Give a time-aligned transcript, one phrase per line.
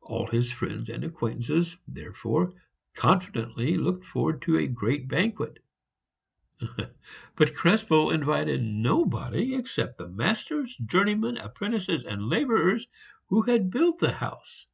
[0.00, 2.54] All his friends and acquaintances, therefore,
[2.94, 5.58] confidently looked forward to a great banquet;
[7.36, 12.88] but Krespel invited nobody except the masters, journeymen, apprentices, and laborers
[13.26, 14.64] who had built the house.